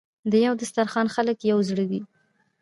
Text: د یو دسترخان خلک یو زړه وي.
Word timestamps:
د 0.31 0.33
یو 0.45 0.53
دسترخان 0.61 1.07
خلک 1.15 1.37
یو 1.51 1.57
زړه 1.69 1.83
وي. 1.89 2.01